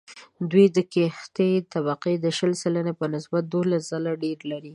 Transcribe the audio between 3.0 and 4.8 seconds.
نسبت دوولس ځله ډېر لري